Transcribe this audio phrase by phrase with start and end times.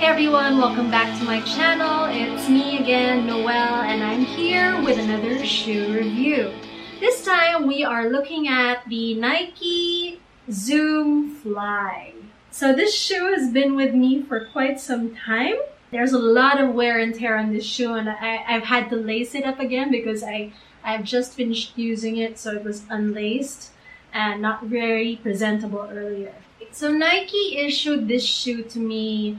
[0.00, 2.06] Hey everyone, welcome back to my channel.
[2.06, 6.54] It's me again, Noelle, and I'm here with another shoe review.
[7.00, 10.18] This time we are looking at the Nike
[10.50, 12.14] Zoom Fly.
[12.50, 15.56] So this shoe has been with me for quite some time.
[15.90, 18.96] There's a lot of wear and tear on this shoe and I, have had to
[18.96, 23.72] lace it up again because I, I've just finished using it so it was unlaced
[24.14, 26.32] and not very presentable earlier.
[26.72, 29.38] So Nike issued this shoe to me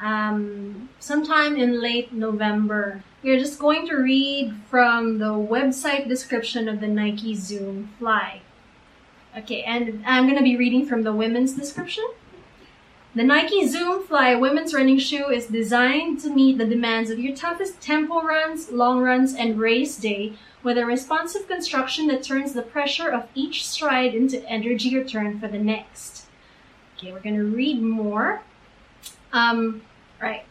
[0.00, 3.02] um, sometime in late November.
[3.22, 8.42] We're just going to read from the website description of the Nike Zoom Fly.
[9.36, 12.04] Okay, and I'm going to be reading from the women's description.
[13.14, 17.34] The Nike Zoom Fly women's running shoe is designed to meet the demands of your
[17.34, 22.60] toughest tempo runs, long runs, and race day with a responsive construction that turns the
[22.60, 26.26] pressure of each stride into energy return for the next.
[26.96, 28.42] Okay, we're going to read more.
[29.36, 29.82] Um,
[30.20, 30.44] right.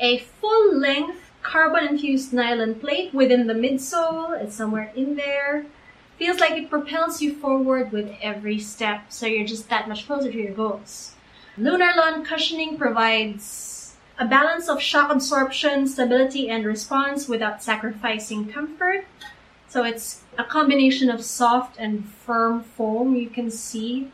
[0.00, 4.38] A full length carbon infused nylon plate within the midsole.
[4.42, 5.66] It's somewhere in there.
[6.18, 10.32] Feels like it propels you forward with every step, so you're just that much closer
[10.32, 11.14] to your goals.
[11.56, 19.06] Lunarlon cushioning provides a balance of shock absorption, stability, and response without sacrificing comfort.
[19.68, 23.14] So it's a combination of soft and firm foam.
[23.14, 24.10] You can see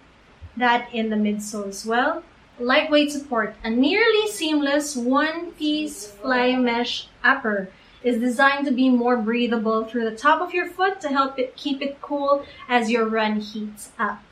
[0.56, 2.24] that in the midsole as well
[2.58, 3.54] lightweight support.
[3.64, 7.68] A nearly seamless one-piece fly mesh upper
[8.02, 11.56] is designed to be more breathable through the top of your foot to help it
[11.56, 14.22] keep it cool as your run heats up.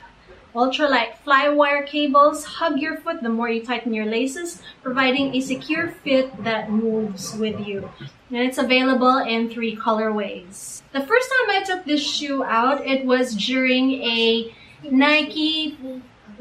[0.53, 5.39] Ultralight fly wire cables hug your foot the more you tighten your laces, providing a
[5.39, 7.89] secure fit that moves with you.
[8.29, 10.81] And it's available in three colorways.
[10.91, 15.77] The first time I took this shoe out, it was during a Nike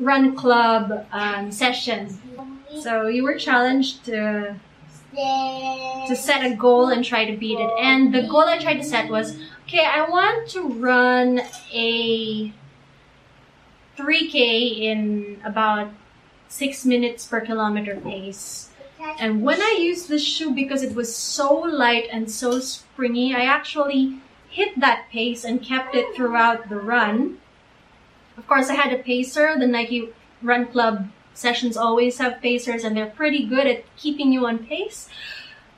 [0.01, 2.19] run club um, session.
[2.81, 4.57] So you were challenged to
[5.13, 7.71] to set a goal and try to beat it.
[7.81, 11.41] And the goal I tried to set was, okay, I want to run
[11.73, 12.53] a
[13.97, 15.91] 3K in about
[16.49, 18.71] six minutes per kilometer pace.
[19.19, 23.45] And when I used this shoe, because it was so light and so springy, I
[23.45, 27.39] actually hit that pace and kept it throughout the run.
[28.41, 29.55] Of course, I had a pacer.
[29.59, 30.09] The Nike
[30.41, 35.11] Run Club sessions always have pacers and they're pretty good at keeping you on pace.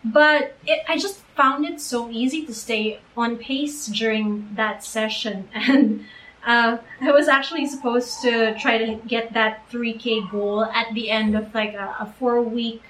[0.04, 5.48] But it, I just found it so easy to stay on pace during that session.
[5.54, 6.04] And
[6.46, 11.36] uh, I was actually supposed to try to get that 3K goal at the end
[11.36, 12.82] of like a, a four week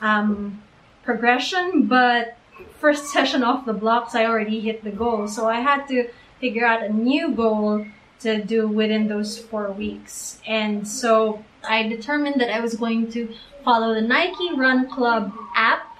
[0.00, 0.62] um,
[1.04, 1.86] progression.
[1.86, 2.36] But
[2.80, 5.28] first session off the blocks, I already hit the goal.
[5.28, 7.86] So I had to figure out a new goal
[8.22, 10.38] to do within those four weeks.
[10.46, 13.32] And so I determined that I was going to
[13.64, 15.96] follow the Nike Run Club app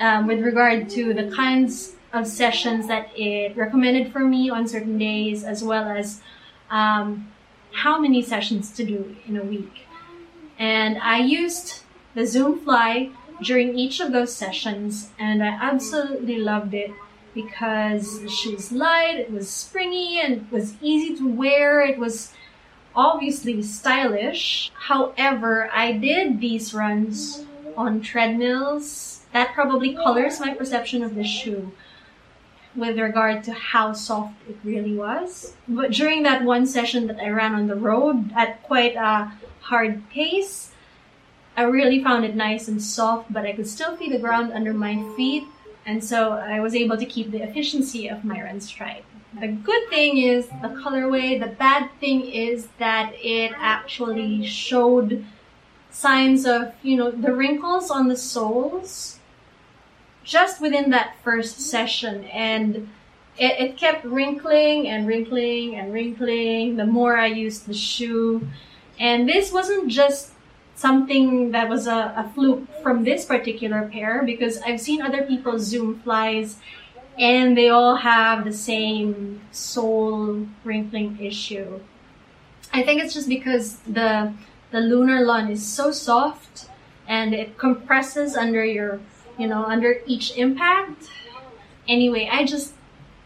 [0.00, 4.98] um, with regard to the kinds of sessions that it recommended for me on certain
[4.98, 6.20] days, as well as
[6.70, 7.28] um,
[7.72, 9.86] how many sessions to do in a week.
[10.58, 11.82] And I used
[12.14, 13.10] the Zoom Fly
[13.42, 16.90] during each of those sessions, and I absolutely loved it
[17.36, 21.82] because the shoe was light, it was springy, and it was easy to wear.
[21.82, 22.32] It was
[22.96, 24.72] obviously stylish.
[24.74, 27.44] However, I did these runs
[27.76, 29.20] on treadmills.
[29.32, 31.72] That probably colors my perception of the shoe
[32.74, 35.54] with regard to how soft it really was.
[35.68, 40.08] But during that one session that I ran on the road at quite a hard
[40.08, 40.72] pace,
[41.54, 44.72] I really found it nice and soft, but I could still feel the ground under
[44.72, 45.44] my feet
[45.86, 49.04] and so I was able to keep the efficiency of my run stride.
[49.40, 51.38] The good thing is the colorway.
[51.38, 55.24] The bad thing is that it actually showed
[55.90, 59.20] signs of, you know, the wrinkles on the soles
[60.24, 62.24] just within that first session.
[62.24, 62.88] And
[63.38, 68.48] it, it kept wrinkling and wrinkling and wrinkling the more I used the shoe.
[68.98, 70.32] And this wasn't just
[70.76, 75.58] something that was a, a fluke from this particular pair because I've seen other people
[75.58, 76.58] zoom flies
[77.18, 81.80] and they all have the same sole wrinkling issue.
[82.72, 84.32] I think it's just because the
[84.70, 86.68] the Lunarlon is so soft
[87.08, 89.00] and it compresses under your
[89.38, 91.08] you know under each impact.
[91.88, 92.74] Anyway, I just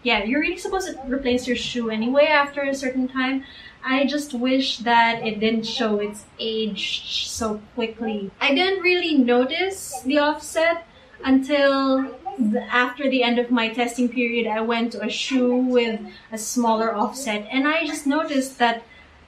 [0.02, 3.44] yeah, you're really supposed to replace your shoe anyway after a certain time.
[3.84, 8.30] I just wish that it didn't show its age so quickly.
[8.40, 10.86] I didn't really notice the offset
[11.24, 14.46] until the, after the end of my testing period.
[14.46, 16.00] I went to a shoe with
[16.32, 18.82] a smaller offset and I just noticed that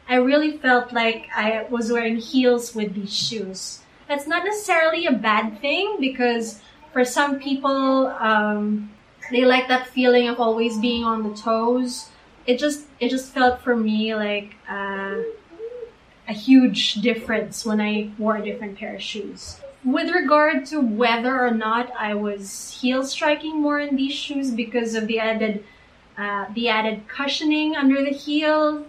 [0.09, 3.81] I really felt like I was wearing heels with these shoes.
[4.09, 6.61] That's not necessarily a bad thing because
[6.93, 8.91] for some people, um,
[9.31, 12.09] they like that feeling of always being on the toes.
[12.47, 15.17] It just it just felt for me like uh,
[16.29, 19.61] a huge difference when I wore a different pair of shoes.
[19.85, 24.95] With regard to whether or not I was heel striking more in these shoes because
[24.95, 25.65] of the added
[26.17, 28.85] uh, the added cushioning under the heel,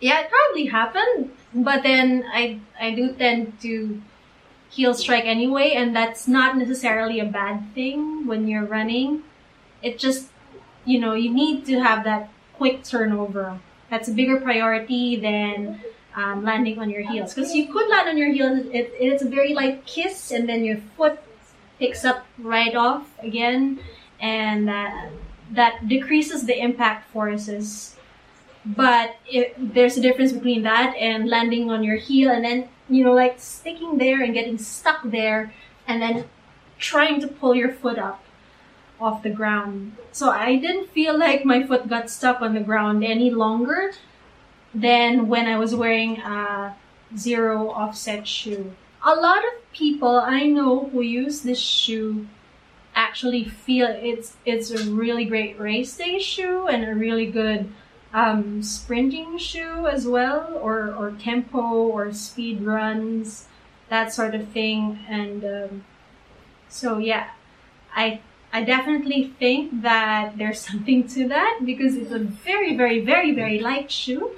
[0.00, 1.30] yeah, it probably happened.
[1.54, 4.02] But then I I do tend to
[4.70, 9.22] heel strike anyway, and that's not necessarily a bad thing when you're running.
[9.82, 10.28] It just
[10.84, 13.58] you know you need to have that quick turnover.
[13.90, 15.80] That's a bigger priority than
[16.14, 18.66] um, landing on your heels because you could land on your heels.
[18.72, 21.18] It, it's a very light kiss, and then your foot
[21.78, 23.80] picks up right off again,
[24.20, 25.10] and that
[25.50, 27.94] that decreases the impact forces
[28.64, 33.04] but it, there's a difference between that and landing on your heel and then you
[33.04, 35.52] know like sticking there and getting stuck there
[35.86, 36.24] and then
[36.78, 38.23] trying to pull your foot up
[39.00, 43.04] off the ground so i didn't feel like my foot got stuck on the ground
[43.04, 43.92] any longer
[44.74, 46.74] than when i was wearing a
[47.16, 48.72] zero offset shoe
[49.04, 52.26] a lot of people i know who use this shoe
[52.94, 57.68] actually feel it's it's a really great race day shoe and a really good
[58.14, 63.48] um, sprinting shoe as well, or or tempo or speed runs,
[63.88, 65.00] that sort of thing.
[65.08, 65.84] And um,
[66.68, 67.30] so yeah,
[67.94, 68.20] I
[68.54, 73.58] I definitely think that there's something to that because it's a very very very very
[73.58, 74.30] light shoe.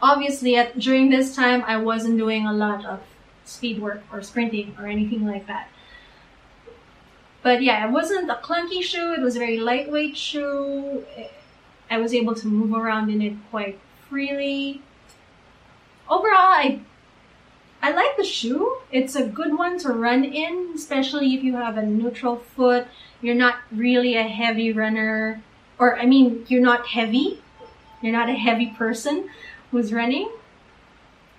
[0.00, 3.00] Obviously, at during this time, I wasn't doing a lot of
[3.44, 5.68] speed work or sprinting or anything like that.
[7.42, 9.12] But yeah, it wasn't a clunky shoe.
[9.12, 11.04] It was a very lightweight shoe.
[11.90, 13.78] I was able to move around in it quite
[14.08, 14.82] freely.
[16.08, 16.80] Overall, I
[17.84, 18.78] I like the shoe.
[18.90, 22.86] It's a good one to run in, especially if you have a neutral foot.
[23.20, 25.42] You're not really a heavy runner,
[25.78, 27.42] or I mean, you're not heavy.
[28.00, 29.28] You're not a heavy person
[29.70, 30.30] who's running.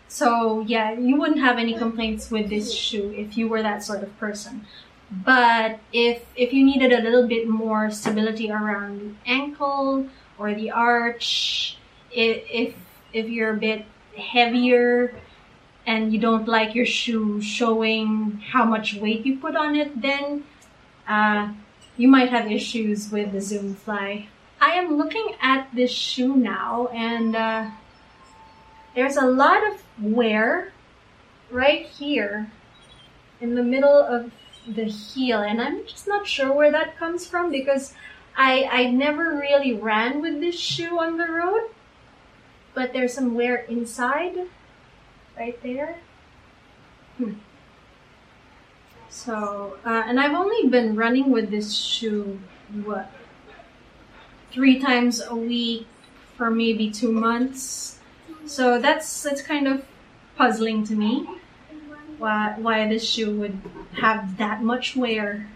[0.08, 4.04] So yeah, you wouldn't have any complaints with this shoe if you were that sort
[4.04, 4.68] of person.
[5.10, 10.70] But if if you needed a little bit more stability around the ankle or the
[10.70, 11.80] arch,
[12.12, 12.76] if if,
[13.14, 15.16] if you're a bit heavier
[15.86, 20.44] and you don't like your shoe showing how much weight you put on it, then
[21.08, 21.52] uh,
[21.98, 24.28] you might have issues with the Zoom Fly.
[24.60, 27.70] I am looking at this shoe now, and uh,
[28.96, 30.72] there's a lot of wear
[31.52, 32.52] right here
[33.42, 34.32] in the middle of
[34.68, 37.94] the heel and I'm just not sure where that comes from because
[38.36, 41.70] I I never really ran with this shoe on the road
[42.74, 44.48] but there's some wear inside
[45.38, 45.98] right there
[47.18, 47.34] hmm.
[49.10, 52.40] so uh, and I've only been running with this shoe
[52.84, 53.12] what
[54.52, 55.88] three times a week
[56.38, 58.00] for maybe two months
[58.46, 59.86] so that's that's kind of
[60.38, 61.28] puzzling to me
[62.18, 63.60] why why this shoe would
[63.96, 65.50] have that much wear.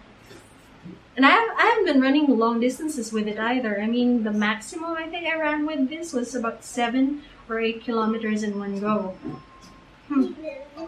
[1.16, 3.82] And I, have, I haven't been running long distances with it either.
[3.82, 7.84] I mean, the maximum I think I ran with this was about seven or eight
[7.84, 9.18] kilometers in one go.
[10.10, 10.34] Hmm.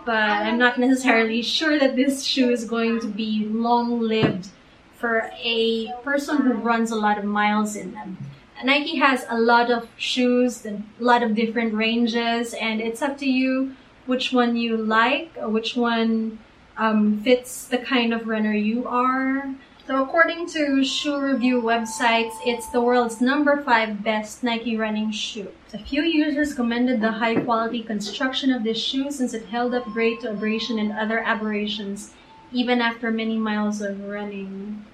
[0.03, 4.49] But I'm not necessarily sure that this shoe is going to be long lived
[4.97, 8.17] for a person who runs a lot of miles in them.
[8.63, 13.29] Nike has a lot of shoes a lot of different ranges, and it's up to
[13.29, 13.75] you
[14.05, 16.39] which one you like, which one
[16.77, 19.53] um, fits the kind of runner you are.
[19.91, 25.51] So according to shoe review websites, it's the world's number five best Nike running shoe.
[25.73, 29.83] A few users commended the high quality construction of this shoe since it held up
[29.87, 32.13] great to abrasion and other aberrations,
[32.53, 34.85] even after many miles of running.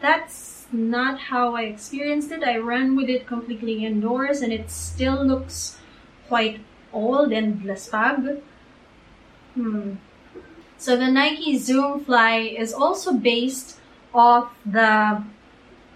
[0.00, 2.42] That's not how I experienced it.
[2.42, 5.76] I ran with it completely indoors and it still looks
[6.26, 8.40] quite old and blaspag.
[9.52, 9.96] Hmm.
[10.78, 13.76] So the Nike Zoom Fly is also based
[14.14, 15.22] off the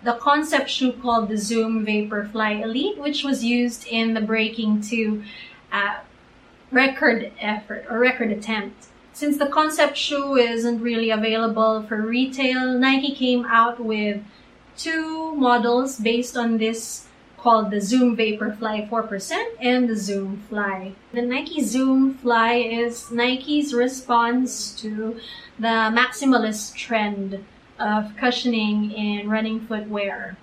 [0.03, 5.25] the concept shoe called the Zoom Vaporfly Elite, which was used in the Breaking 2
[5.73, 6.01] uh,
[6.71, 8.89] record effort or record attempt.
[9.15, 14.23] Since the concept shoe isn't really available for retail, Nike came out with
[14.77, 17.07] two models based on this
[17.39, 20.93] called the Zoom Vaporfly 4% and the Zoom Fly.
[21.13, 25.21] The Nike Zoom Fly is Nike's response to
[25.59, 27.45] the maximalist trend
[27.79, 30.37] of cushioning in running footwear.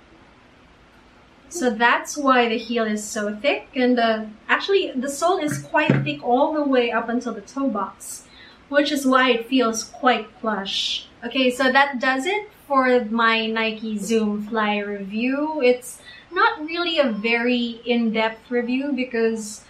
[1.49, 3.99] So that's why the heel is so thick and
[4.47, 8.25] actually the sole is quite thick all the way up until the toe box.
[8.71, 11.05] which is why it feels quite plush.
[11.25, 15.61] Okay, so that does it for my Nike Zoom Fly review.
[15.61, 19.65] It's not really a very in-depth review because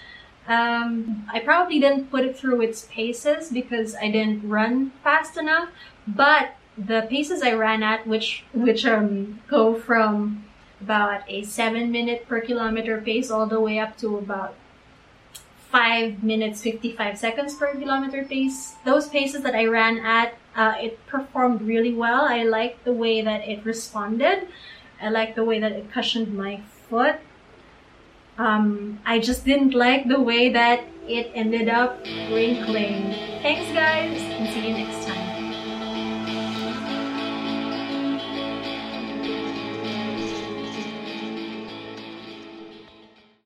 [0.48, 5.70] um, I probably didn't put it through its paces because I didn't run fast enough.
[6.08, 6.53] But
[6.85, 10.45] the paces I ran at, which which um go from
[10.81, 14.55] about a seven minute per kilometer pace all the way up to about
[15.71, 18.75] five minutes 55 seconds per kilometer pace.
[18.83, 22.25] Those paces that I ran at, uh, it performed really well.
[22.25, 24.47] I liked the way that it responded.
[25.01, 27.15] I liked the way that it cushioned my foot.
[28.38, 33.13] Um, I just didn't like the way that it ended up wrinkling.
[33.41, 35.00] Thanks guys and see you next.